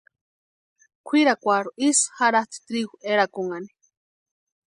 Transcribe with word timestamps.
Kwʼirakwarhu 1.05 1.69
isï 1.87 2.05
jaratʼi 2.17 2.57
trigu 2.65 2.95
erakunhani. 3.11 3.69